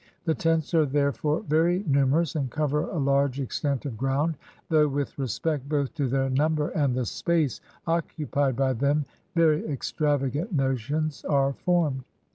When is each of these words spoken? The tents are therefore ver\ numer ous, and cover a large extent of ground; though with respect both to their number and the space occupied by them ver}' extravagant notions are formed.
The 0.25 0.33
tents 0.33 0.73
are 0.73 0.87
therefore 0.87 1.43
ver\ 1.47 1.77
numer 1.81 2.21
ous, 2.21 2.35
and 2.35 2.49
cover 2.49 2.85
a 2.85 2.97
large 2.97 3.39
extent 3.39 3.85
of 3.85 3.97
ground; 3.97 4.33
though 4.67 4.87
with 4.87 5.15
respect 5.19 5.69
both 5.69 5.93
to 5.93 6.07
their 6.09 6.27
number 6.27 6.69
and 6.69 6.95
the 6.95 7.05
space 7.05 7.61
occupied 7.85 8.55
by 8.55 8.73
them 8.73 9.05
ver}' 9.35 9.53
extravagant 9.57 10.53
notions 10.53 11.23
are 11.25 11.53
formed. 11.53 12.03